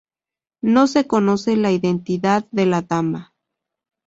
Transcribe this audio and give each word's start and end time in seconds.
No 0.63 0.87
se 0.87 1.05
conoce 1.05 1.55
la 1.57 1.69
identidad 1.71 2.47
de 2.49 2.65
la 2.65 2.81
dama. 2.81 3.35